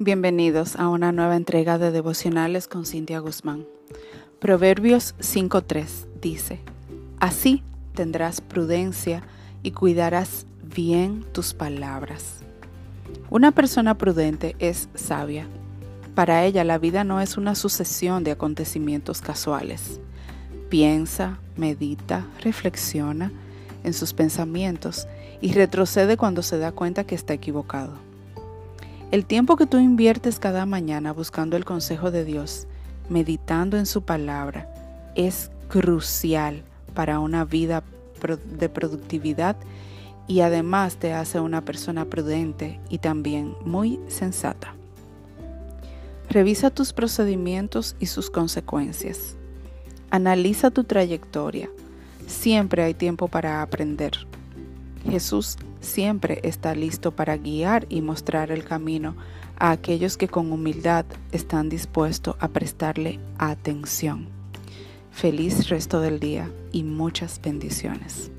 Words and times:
Bienvenidos 0.00 0.74
a 0.74 0.88
una 0.88 1.12
nueva 1.12 1.36
entrega 1.36 1.78
de 1.78 1.92
devocionales 1.92 2.66
con 2.66 2.84
Cintia 2.84 3.20
Guzmán. 3.20 3.64
Proverbios 4.40 5.14
5.3 5.20 5.86
dice, 6.20 6.58
Así 7.20 7.62
tendrás 7.94 8.40
prudencia 8.40 9.22
y 9.62 9.70
cuidarás 9.70 10.46
bien 10.64 11.24
tus 11.30 11.54
palabras. 11.54 12.40
Una 13.30 13.52
persona 13.52 13.96
prudente 13.96 14.56
es 14.58 14.88
sabia. 14.96 15.46
Para 16.16 16.44
ella 16.44 16.64
la 16.64 16.78
vida 16.78 17.04
no 17.04 17.20
es 17.20 17.36
una 17.36 17.54
sucesión 17.54 18.24
de 18.24 18.32
acontecimientos 18.32 19.20
casuales. 19.20 20.00
Piensa, 20.70 21.38
medita, 21.56 22.26
reflexiona 22.42 23.30
en 23.84 23.94
sus 23.94 24.12
pensamientos 24.12 25.06
y 25.40 25.52
retrocede 25.52 26.16
cuando 26.16 26.42
se 26.42 26.58
da 26.58 26.72
cuenta 26.72 27.04
que 27.04 27.14
está 27.14 27.32
equivocado. 27.32 27.92
El 29.14 29.26
tiempo 29.26 29.54
que 29.54 29.66
tú 29.66 29.78
inviertes 29.78 30.40
cada 30.40 30.66
mañana 30.66 31.12
buscando 31.12 31.56
el 31.56 31.64
consejo 31.64 32.10
de 32.10 32.24
Dios, 32.24 32.66
meditando 33.08 33.76
en 33.76 33.86
su 33.86 34.02
palabra, 34.02 34.68
es 35.14 35.52
crucial 35.68 36.64
para 36.94 37.20
una 37.20 37.44
vida 37.44 37.84
de 38.58 38.68
productividad 38.68 39.54
y 40.26 40.40
además 40.40 40.96
te 40.96 41.12
hace 41.12 41.38
una 41.38 41.64
persona 41.64 42.06
prudente 42.06 42.80
y 42.88 42.98
también 42.98 43.54
muy 43.64 44.00
sensata. 44.08 44.74
Revisa 46.28 46.70
tus 46.70 46.92
procedimientos 46.92 47.94
y 48.00 48.06
sus 48.06 48.30
consecuencias. 48.30 49.36
Analiza 50.10 50.72
tu 50.72 50.82
trayectoria. 50.82 51.70
Siempre 52.26 52.82
hay 52.82 52.94
tiempo 52.94 53.28
para 53.28 53.62
aprender. 53.62 54.26
Jesús 55.08 55.56
siempre 55.80 56.40
está 56.42 56.74
listo 56.74 57.12
para 57.12 57.36
guiar 57.36 57.86
y 57.88 58.00
mostrar 58.00 58.50
el 58.50 58.64
camino 58.64 59.16
a 59.56 59.70
aquellos 59.70 60.16
que 60.16 60.28
con 60.28 60.50
humildad 60.52 61.04
están 61.32 61.68
dispuestos 61.68 62.36
a 62.40 62.48
prestarle 62.48 63.20
atención. 63.38 64.28
Feliz 65.10 65.68
resto 65.68 66.00
del 66.00 66.18
día 66.18 66.50
y 66.72 66.82
muchas 66.82 67.40
bendiciones. 67.40 68.30